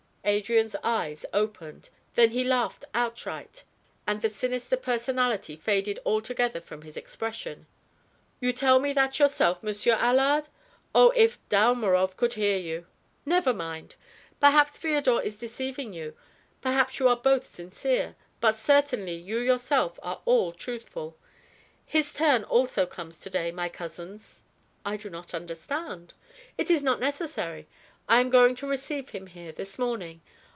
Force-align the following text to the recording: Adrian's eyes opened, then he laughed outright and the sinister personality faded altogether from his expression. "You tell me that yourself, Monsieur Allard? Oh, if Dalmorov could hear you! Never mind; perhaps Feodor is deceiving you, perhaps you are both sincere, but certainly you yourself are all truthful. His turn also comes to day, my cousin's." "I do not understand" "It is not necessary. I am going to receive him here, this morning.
Adrian's 0.23 0.75
eyes 0.83 1.25
opened, 1.33 1.89
then 2.13 2.29
he 2.29 2.43
laughed 2.43 2.85
outright 2.93 3.63
and 4.05 4.21
the 4.21 4.29
sinister 4.29 4.77
personality 4.77 5.55
faded 5.55 5.99
altogether 6.05 6.61
from 6.61 6.83
his 6.83 6.95
expression. 6.95 7.65
"You 8.39 8.53
tell 8.53 8.77
me 8.79 8.93
that 8.93 9.17
yourself, 9.17 9.63
Monsieur 9.63 9.93
Allard? 9.95 10.47
Oh, 10.93 11.11
if 11.15 11.39
Dalmorov 11.49 12.17
could 12.17 12.35
hear 12.35 12.55
you! 12.57 12.85
Never 13.25 13.51
mind; 13.51 13.95
perhaps 14.39 14.77
Feodor 14.77 15.21
is 15.23 15.35
deceiving 15.37 15.91
you, 15.91 16.15
perhaps 16.61 16.99
you 16.99 17.07
are 17.09 17.17
both 17.17 17.47
sincere, 17.47 18.15
but 18.39 18.59
certainly 18.59 19.15
you 19.15 19.39
yourself 19.39 19.97
are 20.03 20.21
all 20.25 20.51
truthful. 20.53 21.17
His 21.83 22.13
turn 22.13 22.43
also 22.43 22.85
comes 22.85 23.17
to 23.21 23.29
day, 23.31 23.49
my 23.51 23.69
cousin's." 23.69 24.43
"I 24.85 24.97
do 24.97 25.09
not 25.09 25.33
understand" 25.33 26.13
"It 26.59 26.69
is 26.69 26.83
not 26.83 26.99
necessary. 26.99 27.67
I 28.09 28.19
am 28.19 28.29
going 28.29 28.55
to 28.55 28.67
receive 28.67 29.09
him 29.09 29.27
here, 29.27 29.51
this 29.53 29.77
morning. 29.79 30.21